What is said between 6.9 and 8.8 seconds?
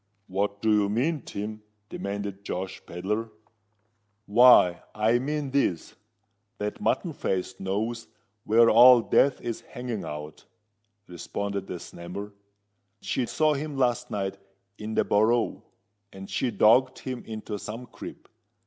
Face knows where